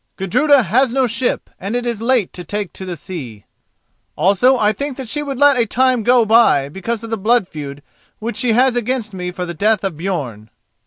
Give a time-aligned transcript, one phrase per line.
[0.17, 3.45] "Gudruda has no ship and it is late to take the sea.
[4.15, 7.47] Also I think that she would let a time go by because of the blood
[7.47, 7.83] feud
[8.17, 10.49] which she has against me for the death of Björn."